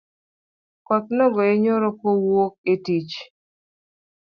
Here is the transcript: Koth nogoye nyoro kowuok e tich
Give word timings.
Koth 0.87 1.07
nogoye 1.15 1.53
nyoro 1.63 1.89
kowuok 1.99 2.53
e 2.71 2.73
tich 2.83 3.15